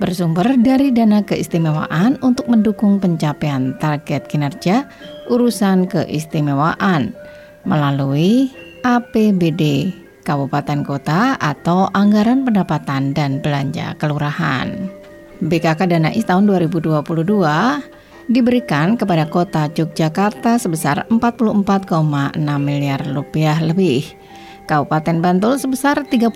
bersumber 0.00 0.56
dari 0.56 0.88
dana 0.90 1.20
keistimewaan 1.20 2.16
untuk 2.24 2.48
mendukung 2.48 2.96
pencapaian 2.96 3.76
target 3.76 4.24
kinerja 4.26 4.88
urusan 5.28 5.84
keistimewaan 5.86 7.12
melalui 7.68 8.48
APBD 8.80 9.92
kabupaten 10.24 10.80
kota 10.82 11.36
atau 11.36 11.92
anggaran 11.92 12.48
pendapatan 12.48 13.12
dan 13.12 13.44
belanja 13.44 13.92
kelurahan. 14.00 14.88
BKK 15.40 15.80
Dana 15.88 16.10
Is 16.12 16.28
tahun 16.28 16.48
2022 16.48 17.04
diberikan 18.30 18.94
kepada 18.94 19.26
kota 19.26 19.66
Yogyakarta 19.72 20.60
sebesar 20.60 21.08
44,6 21.08 22.36
miliar 22.60 23.00
rupiah 23.10 23.58
lebih. 23.58 24.04
Kabupaten 24.70 25.18
Bantul 25.18 25.58
sebesar 25.58 26.06
30,3 26.06 26.30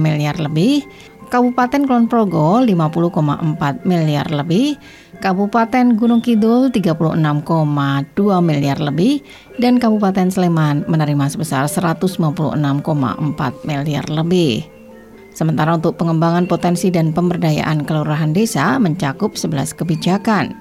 miliar 0.00 0.40
lebih, 0.40 0.88
Kabupaten 1.28 1.84
Kulon 1.84 2.08
Progo 2.08 2.64
50,4 2.64 3.84
miliar 3.84 4.26
lebih, 4.32 4.80
Kabupaten 5.20 5.92
Gunung 5.92 6.24
Kidul 6.24 6.72
36,2 6.72 7.44
miliar 8.40 8.80
lebih, 8.80 9.20
dan 9.60 9.76
Kabupaten 9.76 10.32
Sleman 10.32 10.88
menerima 10.88 11.28
sebesar 11.28 11.68
154 11.68 12.16
miliar 13.68 14.06
lebih. 14.08 14.64
Sementara 15.36 15.76
untuk 15.76 16.00
pengembangan 16.00 16.48
potensi 16.50 16.88
dan 16.90 17.12
pemberdayaan 17.14 17.84
kelurahan 17.84 18.34
desa 18.34 18.80
mencakup 18.80 19.36
11 19.36 19.76
kebijakan. 19.76 20.56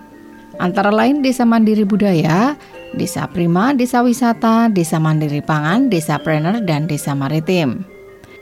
Antara 0.61 0.89
lain 0.89 1.21
Desa 1.21 1.45
Mandiri 1.45 1.85
Budaya, 1.85 2.57
Desa 2.97 3.29
Prima, 3.29 3.73
Desa 3.77 4.01
Wisata, 4.01 4.69
Desa 4.69 4.97
Mandiri 4.97 5.41
Pangan, 5.41 5.89
Desa 5.89 6.17
Planner, 6.17 6.65
dan 6.65 6.89
Desa 6.89 7.13
Maritim 7.13 7.96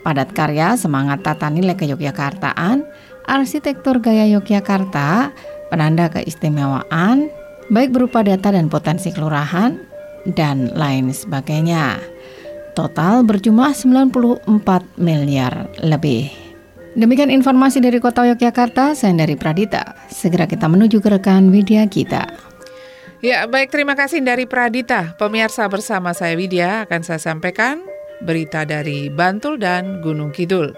padat 0.06 0.30
karya 0.30 0.78
semangat 0.78 1.26
tata 1.26 1.50
nilai 1.50 1.74
keyogyakartaan, 1.74 2.86
arsitektur 3.26 3.98
gaya 3.98 4.30
Yogyakarta, 4.30 5.34
penanda 5.66 6.06
keistimewaan, 6.06 7.26
baik 7.74 7.90
berupa 7.90 8.22
data 8.22 8.54
dan 8.54 8.70
potensi 8.70 9.10
kelurahan, 9.10 9.74
dan 10.38 10.70
lain 10.78 11.10
sebagainya. 11.10 11.98
Total 12.78 13.26
berjumlah 13.26 13.74
94 13.74 14.46
miliar 14.94 15.66
lebih. 15.82 16.30
Demikian 16.94 17.28
informasi 17.28 17.82
dari 17.82 17.98
Kota 17.98 18.24
Yogyakarta, 18.30 18.94
saya 18.94 19.12
dari 19.12 19.34
Pradita. 19.34 20.06
Segera 20.06 20.46
kita 20.46 20.70
menuju 20.70 21.02
ke 21.02 21.18
rekan 21.18 21.50
Widya 21.50 21.84
kita. 21.90 22.24
Ya, 23.20 23.44
baik 23.50 23.74
terima 23.74 23.98
kasih 23.98 24.22
dari 24.22 24.46
Pradita. 24.46 25.18
Pemirsa 25.18 25.66
bersama 25.66 26.14
saya 26.14 26.38
Widya 26.38 26.86
akan 26.86 27.00
saya 27.04 27.20
sampaikan 27.20 27.95
Berita 28.24 28.64
dari 28.64 29.12
Bantul 29.12 29.60
dan 29.60 30.00
Gunung 30.00 30.32
Kidul. 30.32 30.72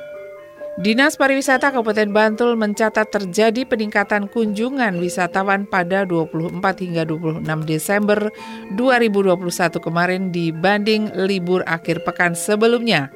Dinas 0.78 1.18
Pariwisata 1.18 1.74
Kabupaten 1.74 2.14
Bantul 2.14 2.54
mencatat 2.54 3.10
terjadi 3.10 3.66
peningkatan 3.66 4.30
kunjungan 4.30 5.02
wisatawan 5.02 5.66
pada 5.66 6.06
24 6.06 6.62
hingga 6.62 7.02
26 7.02 7.42
Desember 7.66 8.30
2021 8.78 9.42
kemarin 9.82 10.30
dibanding 10.30 11.10
libur 11.18 11.66
akhir 11.66 12.06
pekan 12.06 12.38
sebelumnya. 12.38 13.10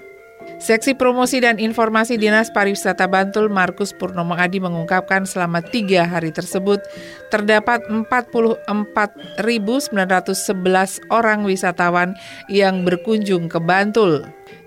Seksi 0.63 0.95
Promosi 0.95 1.43
dan 1.43 1.59
Informasi 1.59 2.15
Dinas 2.17 2.49
Pariwisata 2.55 3.11
Bantul 3.11 3.51
Markus 3.51 3.91
Purnomo 3.91 4.39
Adi 4.39 4.63
mengungkapkan 4.63 5.27
selama 5.27 5.59
tiga 5.59 6.07
hari 6.07 6.31
tersebut 6.31 6.79
terdapat 7.35 7.83
44.911 7.91 9.43
orang 11.11 11.43
wisatawan 11.43 12.15
yang 12.47 12.87
berkunjung 12.87 13.51
ke 13.51 13.59
Bantul. 13.59 14.23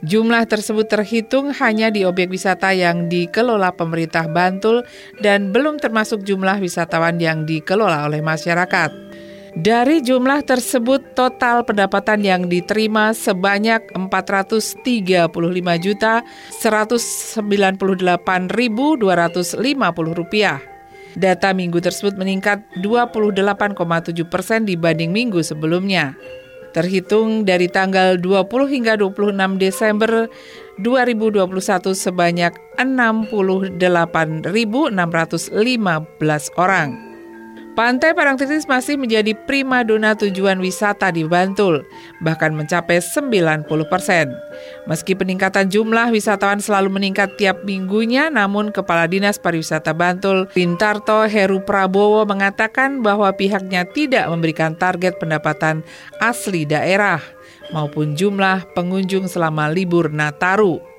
Jumlah 0.05 0.45
tersebut 0.45 0.85
terhitung 0.85 1.49
hanya 1.55 1.89
di 1.89 2.05
objek 2.05 2.29
wisata 2.29 2.75
yang 2.75 3.07
dikelola 3.09 3.73
pemerintah 3.73 4.27
Bantul 4.29 4.83
dan 5.23 5.49
belum 5.55 5.81
termasuk 5.81 6.21
jumlah 6.21 6.61
wisatawan 6.61 7.17
yang 7.17 7.47
dikelola 7.47 8.05
oleh 8.05 8.21
masyarakat. 8.21 8.91
Dari 9.55 10.03
jumlah 10.03 10.43
tersebut 10.43 11.15
total 11.15 11.63
pendapatan 11.63 12.27
yang 12.27 12.51
diterima 12.51 13.15
sebanyak 13.15 13.87
435 13.95 15.31
juta 15.79 16.27
198.250 16.59 18.99
rupiah. 20.11 20.59
Data 21.15 21.55
minggu 21.55 21.79
tersebut 21.79 22.19
meningkat 22.19 22.67
28,7 22.83 24.27
persen 24.27 24.67
dibanding 24.67 25.15
minggu 25.15 25.39
sebelumnya. 25.39 26.19
Terhitung 26.75 27.47
dari 27.47 27.71
tanggal 27.71 28.19
20 28.19 28.51
hingga 28.67 28.99
26 28.99 29.55
Desember 29.55 30.27
2021 30.83 31.47
sebanyak 31.95 32.51
68.615 32.75 33.79
orang. 36.59 37.04
Pantai 37.75 38.15
Parangtritis 38.15 38.71
masih 38.71 38.95
menjadi 38.95 39.35
prima 39.35 39.83
dona 39.83 40.15
tujuan 40.15 40.63
wisata 40.63 41.11
di 41.11 41.27
Bantul, 41.27 41.83
bahkan 42.23 42.55
mencapai 42.55 43.03
90 43.03 43.67
persen. 43.91 44.31
Meski 44.87 45.11
peningkatan 45.11 45.67
jumlah 45.67 46.07
wisatawan 46.15 46.63
selalu 46.63 46.95
meningkat 46.95 47.35
tiap 47.35 47.67
minggunya, 47.67 48.31
namun 48.31 48.71
Kepala 48.71 49.11
Dinas 49.11 49.35
Pariwisata 49.35 49.91
Bantul, 49.91 50.47
Pintarto 50.55 51.27
Heru 51.27 51.67
Prabowo 51.67 52.23
mengatakan 52.23 53.03
bahwa 53.03 53.27
pihaknya 53.35 53.83
tidak 53.91 54.31
memberikan 54.31 54.79
target 54.79 55.19
pendapatan 55.19 55.83
asli 56.23 56.63
daerah 56.63 57.19
maupun 57.75 58.15
jumlah 58.15 58.71
pengunjung 58.71 59.27
selama 59.27 59.67
libur 59.67 60.07
Nataru. 60.07 60.94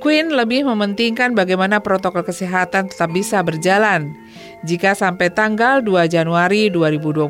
Queen 0.00 0.32
lebih 0.32 0.64
mementingkan 0.64 1.36
bagaimana 1.36 1.84
protokol 1.84 2.24
kesehatan 2.24 2.88
tetap 2.88 3.12
bisa 3.12 3.44
berjalan. 3.44 4.16
Jika 4.64 4.96
sampai 4.96 5.28
tanggal 5.28 5.84
2 5.84 6.08
Januari 6.08 6.72
2022 6.72 7.28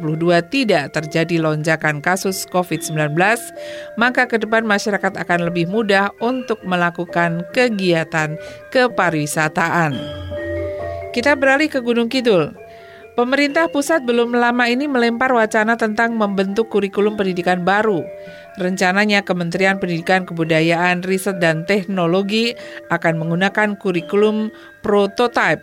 tidak 0.54 0.94
terjadi 0.94 1.42
lonjakan 1.42 1.98
kasus 1.98 2.46
COVID-19, 2.46 3.14
maka 3.98 4.30
ke 4.30 4.38
depan 4.38 4.62
masyarakat 4.62 5.18
akan 5.18 5.50
lebih 5.50 5.66
mudah 5.66 6.14
untuk 6.22 6.62
melakukan 6.62 7.42
kegiatan 7.50 8.38
kepariwisataan. 8.70 9.98
Kita 11.10 11.34
beralih 11.34 11.66
ke 11.66 11.82
Gunung 11.82 12.06
Kidul. 12.06 12.54
Pemerintah 13.20 13.68
pusat 13.68 14.08
belum 14.08 14.32
lama 14.32 14.64
ini 14.64 14.88
melempar 14.88 15.28
wacana 15.36 15.76
tentang 15.76 16.16
membentuk 16.16 16.72
kurikulum 16.72 17.20
pendidikan 17.20 17.68
baru. 17.68 18.00
Rencananya 18.56 19.20
Kementerian 19.20 19.76
Pendidikan 19.76 20.24
Kebudayaan, 20.24 21.04
Riset 21.04 21.36
dan 21.36 21.68
Teknologi 21.68 22.56
akan 22.88 23.20
menggunakan 23.20 23.76
kurikulum 23.76 24.48
prototype. 24.80 25.60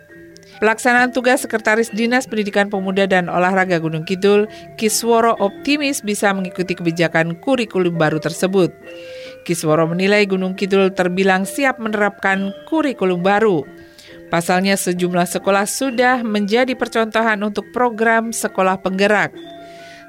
Pelaksanaan 0.62 1.10
tugas 1.10 1.42
Sekretaris 1.42 1.90
Dinas 1.90 2.30
Pendidikan 2.30 2.70
Pemuda 2.70 3.10
dan 3.10 3.26
Olahraga 3.26 3.82
Gunung 3.82 4.06
Kidul, 4.06 4.46
Kisworo 4.78 5.34
optimis 5.42 6.06
bisa 6.06 6.30
mengikuti 6.30 6.78
kebijakan 6.78 7.42
kurikulum 7.42 7.98
baru 7.98 8.22
tersebut. 8.22 8.70
Kisworo 9.42 9.90
menilai 9.90 10.30
Gunung 10.30 10.54
Kidul 10.54 10.94
terbilang 10.94 11.42
siap 11.42 11.82
menerapkan 11.82 12.54
kurikulum 12.70 13.18
baru. 13.18 13.66
Pasalnya 14.28 14.76
sejumlah 14.76 15.24
sekolah 15.24 15.64
sudah 15.64 16.20
menjadi 16.20 16.76
percontohan 16.76 17.40
untuk 17.40 17.72
program 17.72 18.28
sekolah 18.28 18.76
penggerak. 18.84 19.32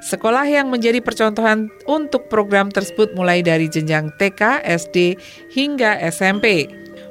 Sekolah 0.00 0.48
yang 0.48 0.72
menjadi 0.72 1.00
percontohan 1.04 1.68
untuk 1.84 2.28
program 2.32 2.72
tersebut 2.72 3.12
mulai 3.12 3.44
dari 3.44 3.68
jenjang 3.68 4.08
TK, 4.16 4.64
SD, 4.64 5.16
hingga 5.52 6.00
SMP. 6.08 6.68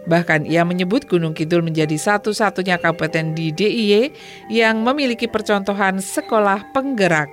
Bahkan 0.10 0.50
ia 0.50 0.66
menyebut 0.66 1.06
Gunung 1.06 1.38
Kidul 1.38 1.62
menjadi 1.62 1.94
satu-satunya 1.94 2.82
kabupaten 2.82 3.38
di 3.38 3.54
DIY 3.54 4.10
yang 4.50 4.82
memiliki 4.82 5.30
percontohan 5.30 6.01
sekolah 6.01 6.74
penggerak. 6.74 7.30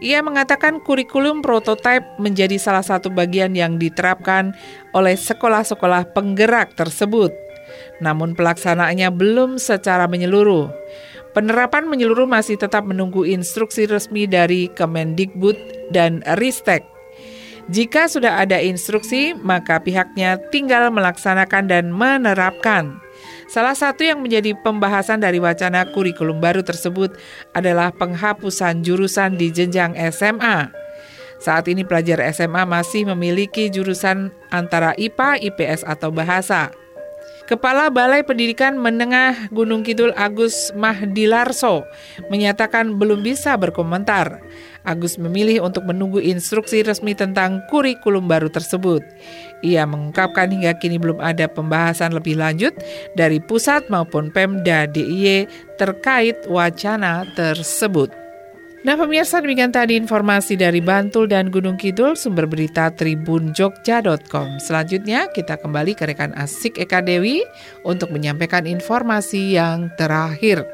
Ia 0.00 0.24
mengatakan 0.24 0.80
kurikulum 0.80 1.44
prototipe 1.44 2.16
menjadi 2.16 2.56
salah 2.56 2.80
satu 2.80 3.12
bagian 3.12 3.52
yang 3.52 3.76
diterapkan 3.76 4.56
oleh 4.96 5.12
sekolah-sekolah 5.12 6.16
penggerak 6.16 6.72
tersebut. 6.72 7.49
Namun 8.00 8.32
pelaksanaannya 8.36 9.12
belum 9.12 9.60
secara 9.60 10.08
menyeluruh. 10.08 10.72
Penerapan 11.30 11.86
menyeluruh 11.86 12.26
masih 12.26 12.58
tetap 12.58 12.82
menunggu 12.82 13.22
instruksi 13.22 13.86
resmi 13.86 14.26
dari 14.26 14.66
Kemendikbud 14.74 15.54
dan 15.94 16.26
Ristek. 16.40 16.82
Jika 17.70 18.10
sudah 18.10 18.42
ada 18.42 18.58
instruksi, 18.58 19.30
maka 19.38 19.78
pihaknya 19.78 20.42
tinggal 20.50 20.90
melaksanakan 20.90 21.70
dan 21.70 21.94
menerapkan. 21.94 22.98
Salah 23.46 23.78
satu 23.78 24.02
yang 24.02 24.22
menjadi 24.26 24.58
pembahasan 24.58 25.22
dari 25.22 25.38
wacana 25.38 25.86
kurikulum 25.94 26.42
baru 26.42 26.66
tersebut 26.66 27.14
adalah 27.54 27.94
penghapusan 27.94 28.82
jurusan 28.82 29.38
di 29.38 29.54
jenjang 29.54 29.94
SMA. 30.10 30.70
Saat 31.38 31.70
ini 31.70 31.86
pelajar 31.86 32.18
SMA 32.34 32.66
masih 32.66 33.06
memiliki 33.14 33.70
jurusan 33.70 34.34
antara 34.50 34.90
IPA, 34.98 35.38
IPS, 35.38 35.86
atau 35.86 36.10
bahasa. 36.10 36.74
Kepala 37.50 37.90
Balai 37.90 38.22
Pendidikan 38.22 38.78
Menengah 38.78 39.50
Gunung 39.50 39.82
Kidul 39.82 40.14
Agus 40.14 40.70
Mahdilarso 40.78 41.82
menyatakan 42.30 42.94
belum 42.94 43.26
bisa 43.26 43.58
berkomentar. 43.58 44.38
Agus 44.86 45.18
memilih 45.18 45.66
untuk 45.66 45.82
menunggu 45.82 46.22
instruksi 46.22 46.86
resmi 46.86 47.10
tentang 47.10 47.58
kurikulum 47.66 48.30
baru 48.30 48.46
tersebut. 48.54 49.02
Ia 49.66 49.82
mengungkapkan 49.82 50.46
hingga 50.46 50.78
kini 50.78 51.02
belum 51.02 51.18
ada 51.18 51.50
pembahasan 51.50 52.14
lebih 52.14 52.38
lanjut 52.38 52.70
dari 53.18 53.42
pusat 53.42 53.82
maupun 53.90 54.30
Pemda 54.30 54.86
DIY 54.86 55.50
terkait 55.74 56.46
wacana 56.46 57.26
tersebut. 57.34 58.19
Nah 58.80 58.96
pemirsa 58.96 59.44
demikian 59.44 59.68
tadi 59.68 59.92
informasi 60.00 60.56
dari 60.56 60.80
Bantul 60.80 61.28
dan 61.28 61.52
Gunung 61.52 61.76
Kidul 61.76 62.16
sumber 62.16 62.48
berita 62.48 62.88
tribunjogja.com. 62.88 64.56
Selanjutnya 64.56 65.28
kita 65.28 65.60
kembali 65.60 65.92
ke 65.92 66.08
rekan 66.08 66.32
Asik 66.32 66.80
Eka 66.80 67.04
Dewi 67.04 67.44
untuk 67.84 68.08
menyampaikan 68.08 68.64
informasi 68.64 69.52
yang 69.52 69.92
terakhir. 70.00 70.64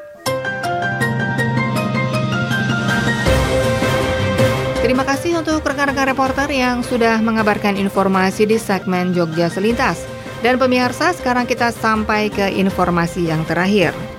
Terima 4.87 5.03
kasih 5.03 5.43
untuk 5.43 5.67
rekan-rekan 5.67 6.07
reporter 6.07 6.47
yang 6.47 6.87
sudah 6.87 7.19
mengabarkan 7.19 7.75
informasi 7.75 8.47
di 8.47 8.55
segmen 8.55 9.11
Jogja 9.19 9.51
Selintas. 9.51 9.99
Dan 10.47 10.63
pemirsa, 10.63 11.11
sekarang 11.11 11.43
kita 11.43 11.75
sampai 11.75 12.31
ke 12.31 12.55
informasi 12.55 13.27
yang 13.27 13.43
terakhir. 13.51 14.16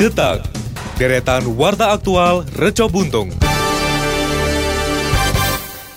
Detak, 0.00 0.48
deretan 0.96 1.44
Warta 1.60 1.92
Aktual 1.92 2.48
Reco 2.56 2.88
Buntung. 2.88 3.28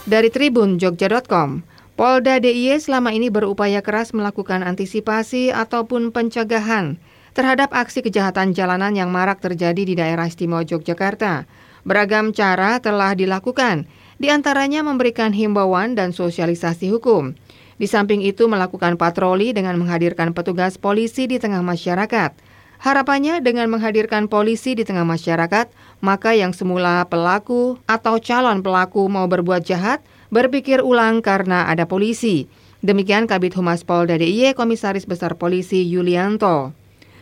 Dari 0.03 0.27
Tribun 0.27 0.75
Jogja.com, 0.75 1.63
Polda 1.95 2.35
DIY 2.35 2.83
selama 2.83 3.15
ini 3.15 3.31
berupaya 3.31 3.79
keras 3.79 4.11
melakukan 4.11 4.59
antisipasi 4.59 5.55
ataupun 5.55 6.11
pencegahan 6.11 6.99
terhadap 7.31 7.71
aksi 7.71 8.03
kejahatan 8.03 8.51
jalanan 8.51 8.91
yang 8.91 9.07
marak 9.07 9.39
terjadi 9.39 9.87
di 9.87 9.95
daerah 9.95 10.27
istimewa 10.27 10.67
Yogyakarta. 10.67 11.47
Beragam 11.87 12.35
cara 12.35 12.83
telah 12.83 13.15
dilakukan, 13.15 13.87
di 14.19 14.27
antaranya 14.27 14.83
memberikan 14.83 15.31
himbauan 15.31 15.95
dan 15.95 16.11
sosialisasi 16.11 16.91
hukum. 16.91 17.39
Di 17.79 17.87
samping 17.87 18.19
itu 18.19 18.51
melakukan 18.51 18.99
patroli 18.99 19.55
dengan 19.55 19.79
menghadirkan 19.79 20.35
petugas 20.35 20.75
polisi 20.75 21.23
di 21.23 21.39
tengah 21.39 21.63
masyarakat. 21.63 22.51
Harapannya 22.83 23.39
dengan 23.39 23.71
menghadirkan 23.71 24.27
polisi 24.27 24.75
di 24.75 24.83
tengah 24.83 25.07
masyarakat, 25.07 25.71
maka 26.03 26.35
yang 26.35 26.51
semula 26.51 27.07
pelaku 27.07 27.79
atau 27.87 28.19
calon 28.19 28.59
pelaku 28.59 29.07
mau 29.07 29.23
berbuat 29.23 29.63
jahat, 29.63 30.03
berpikir 30.27 30.83
ulang 30.83 31.23
karena 31.23 31.71
ada 31.71 31.87
polisi. 31.87 32.51
Demikian 32.83 33.23
Kabit 33.23 33.55
Humas 33.55 33.87
Polda 33.87 34.19
DIY 34.19 34.51
Komisaris 34.59 35.07
Besar 35.07 35.39
Polisi 35.39 35.79
Yulianto. 35.87 36.75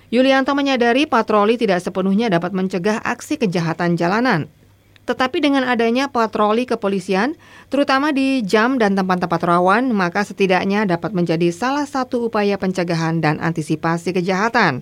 Yulianto 0.10 0.58
menyadari 0.58 1.06
patroli 1.06 1.62
tidak 1.62 1.86
sepenuhnya 1.86 2.34
dapat 2.34 2.58
mencegah 2.58 2.97
aksi 3.06 3.38
kejahatan 3.38 4.02
jalanan. 4.02 4.50
Tetapi 5.06 5.45
dengan 5.45 5.69
adanya 5.69 6.10
patroli 6.10 6.65
kepolisian, 6.65 7.38
terutama 7.69 8.10
di 8.10 8.41
jam 8.41 8.82
dan 8.82 8.97
tempat-tempat 8.97 9.45
rawan, 9.45 9.93
maka 9.93 10.26
setidaknya 10.26 10.89
dapat 10.89 11.13
menjadi 11.13 11.54
salah 11.54 11.86
satu 11.86 12.34
upaya 12.34 12.58
pencegahan 12.58 13.21
dan 13.21 13.38
antisipasi 13.38 14.10
kejahatan. 14.10 14.82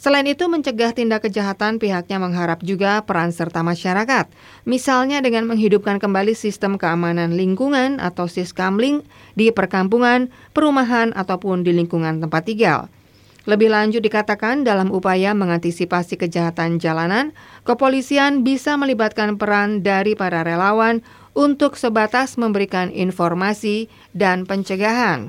Selain 0.00 0.24
itu, 0.24 0.48
mencegah 0.48 0.96
tindak 0.96 1.28
kejahatan 1.28 1.76
pihaknya 1.76 2.16
mengharap 2.16 2.64
juga 2.64 3.04
peran 3.04 3.36
serta 3.36 3.60
masyarakat, 3.60 4.32
misalnya 4.64 5.20
dengan 5.20 5.44
menghidupkan 5.44 6.00
kembali 6.00 6.32
sistem 6.32 6.80
keamanan 6.80 7.36
lingkungan 7.36 8.00
atau 8.00 8.24
siskamling 8.24 9.04
di 9.36 9.52
perkampungan, 9.52 10.32
perumahan, 10.56 11.12
ataupun 11.12 11.68
di 11.68 11.76
lingkungan 11.76 12.16
tempat 12.16 12.48
tinggal. 12.48 12.88
Lebih 13.44 13.68
lanjut 13.68 14.00
dikatakan 14.00 14.64
dalam 14.64 14.88
upaya 14.88 15.36
mengantisipasi 15.36 16.16
kejahatan 16.16 16.80
jalanan, 16.80 17.36
kepolisian 17.68 18.40
bisa 18.40 18.80
melibatkan 18.80 19.36
peran 19.36 19.84
dari 19.84 20.16
para 20.16 20.40
relawan 20.48 21.04
untuk 21.36 21.76
sebatas 21.76 22.40
memberikan 22.40 22.88
informasi 22.88 23.92
dan 24.16 24.48
pencegahan. 24.48 25.28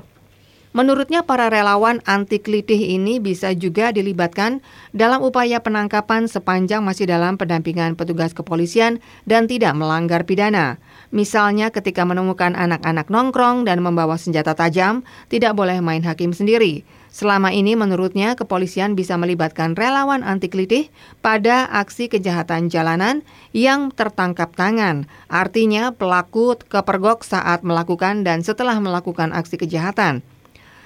Menurutnya 0.72 1.20
para 1.20 1.52
relawan 1.52 2.00
anti 2.08 2.40
klitih 2.40 2.96
ini 2.96 3.20
bisa 3.20 3.52
juga 3.52 3.92
dilibatkan 3.92 4.64
dalam 4.96 5.20
upaya 5.20 5.60
penangkapan 5.60 6.24
sepanjang 6.32 6.80
masih 6.80 7.04
dalam 7.04 7.36
pendampingan 7.36 7.92
petugas 7.92 8.32
kepolisian 8.32 8.96
dan 9.28 9.44
tidak 9.44 9.76
melanggar 9.76 10.24
pidana. 10.24 10.80
Misalnya 11.12 11.68
ketika 11.68 12.08
menemukan 12.08 12.56
anak-anak 12.56 13.12
nongkrong 13.12 13.68
dan 13.68 13.84
membawa 13.84 14.16
senjata 14.16 14.56
tajam, 14.56 15.04
tidak 15.28 15.52
boleh 15.52 15.76
main 15.84 16.00
hakim 16.08 16.32
sendiri. 16.32 16.88
Selama 17.12 17.52
ini 17.52 17.76
menurutnya 17.76 18.32
kepolisian 18.32 18.96
bisa 18.96 19.20
melibatkan 19.20 19.76
relawan 19.76 20.24
anti 20.24 20.48
klitih 20.48 20.88
pada 21.20 21.68
aksi 21.68 22.08
kejahatan 22.08 22.72
jalanan 22.72 23.20
yang 23.52 23.92
tertangkap 23.92 24.56
tangan. 24.56 25.04
Artinya 25.28 25.92
pelaku 25.92 26.56
kepergok 26.64 27.28
saat 27.28 27.60
melakukan 27.60 28.24
dan 28.24 28.40
setelah 28.40 28.80
melakukan 28.80 29.36
aksi 29.36 29.60
kejahatan. 29.60 30.24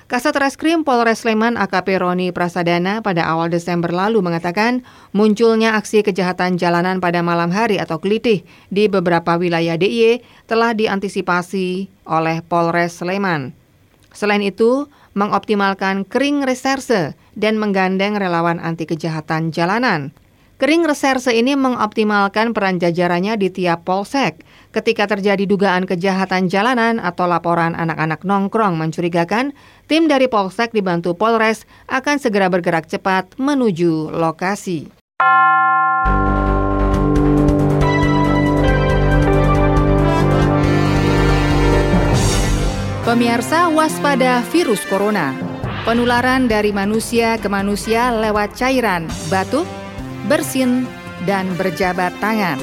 Kasat 0.07 0.39
Reskrim 0.39 0.87
Polres 0.87 1.27
Sleman 1.27 1.59
AKP 1.59 1.99
Roni 1.99 2.31
Prasadana 2.31 3.03
pada 3.03 3.27
awal 3.27 3.51
Desember 3.51 3.91
lalu 3.91 4.23
mengatakan 4.23 4.87
munculnya 5.11 5.75
aksi 5.75 6.07
kejahatan 6.07 6.63
jalanan 6.63 7.03
pada 7.03 7.27
malam 7.27 7.51
hari 7.51 7.83
atau 7.83 7.99
kelitih 7.99 8.47
di 8.71 8.87
beberapa 8.87 9.35
wilayah 9.35 9.75
DIY 9.75 10.23
telah 10.47 10.79
diantisipasi 10.79 11.91
oleh 12.07 12.39
Polres 12.47 13.03
Sleman. 13.03 13.51
Selain 14.15 14.47
itu, 14.47 14.87
mengoptimalkan 15.19 16.07
kering 16.07 16.47
reserse 16.47 17.19
dan 17.35 17.59
menggandeng 17.59 18.15
relawan 18.15 18.63
anti 18.63 18.87
kejahatan 18.87 19.51
jalanan. 19.51 20.15
Kering 20.57 20.89
reserse 20.89 21.37
ini 21.37 21.53
mengoptimalkan 21.53 22.57
peran 22.57 22.81
jajarannya 22.81 23.37
di 23.37 23.53
tiap 23.53 23.85
polsek. 23.85 24.41
Ketika 24.73 25.05
terjadi 25.05 25.45
dugaan 25.45 25.85
kejahatan 25.85 26.49
jalanan 26.49 26.97
atau 26.97 27.29
laporan 27.29 27.77
anak-anak 27.77 28.25
nongkrong 28.25 28.81
mencurigakan, 28.81 29.53
tim 29.85 30.09
dari 30.09 30.33
polsek 30.33 30.73
dibantu 30.73 31.13
Polres 31.13 31.69
akan 31.93 32.17
segera 32.17 32.49
bergerak 32.49 32.89
cepat 32.89 33.37
menuju 33.37 34.17
lokasi. 34.17 34.89
Pemirsa 43.05 43.69
waspada 43.69 44.41
virus 44.49 44.81
corona. 44.89 45.37
Penularan 45.85 46.49
dari 46.49 46.73
manusia 46.73 47.37
ke 47.37 47.47
manusia 47.47 48.09
lewat 48.09 48.57
cairan, 48.57 49.05
batuk, 49.29 49.69
bersin, 50.27 50.85
dan 51.25 51.49
berjabat 51.57 52.13
tangan. 52.21 52.61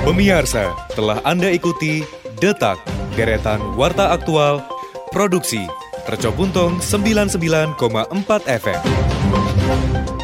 Pemirsa, 0.04 0.76
telah 0.92 1.24
Anda 1.24 1.48
ikuti 1.48 2.04
Detak, 2.36 2.76
deretan 3.16 3.64
Warta 3.80 4.12
Aktual, 4.12 4.60
Produksi, 5.08 5.64
Tercobuntung 6.06 6.78
99,4 6.78 8.46
FM. 8.46 10.15